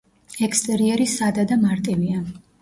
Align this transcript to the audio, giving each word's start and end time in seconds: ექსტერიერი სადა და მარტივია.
ექსტერიერი 0.45 1.05
სადა 1.11 1.45
და 1.53 1.59
მარტივია. 1.67 2.25